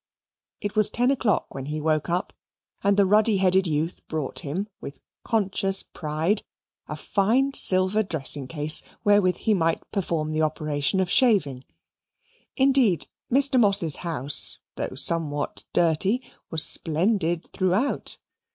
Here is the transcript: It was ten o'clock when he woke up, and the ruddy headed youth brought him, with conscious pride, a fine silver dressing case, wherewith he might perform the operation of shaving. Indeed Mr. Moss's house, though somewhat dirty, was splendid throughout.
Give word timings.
It 0.61 0.73
was 0.75 0.89
ten 0.89 1.11
o'clock 1.11 1.53
when 1.53 1.67
he 1.67 1.79
woke 1.79 2.09
up, 2.09 2.33
and 2.83 2.97
the 2.97 3.05
ruddy 3.05 3.37
headed 3.37 3.67
youth 3.67 4.01
brought 4.07 4.39
him, 4.39 4.67
with 4.79 4.99
conscious 5.23 5.83
pride, 5.83 6.41
a 6.87 6.95
fine 6.95 7.53
silver 7.53 8.01
dressing 8.01 8.47
case, 8.47 8.81
wherewith 9.03 9.35
he 9.37 9.53
might 9.53 9.83
perform 9.91 10.31
the 10.31 10.41
operation 10.41 10.99
of 11.01 11.11
shaving. 11.11 11.65
Indeed 12.55 13.09
Mr. 13.31 13.59
Moss's 13.59 13.97
house, 13.97 14.57
though 14.75 14.95
somewhat 14.95 15.65
dirty, 15.71 16.23
was 16.49 16.63
splendid 16.65 17.47
throughout. 17.53 18.17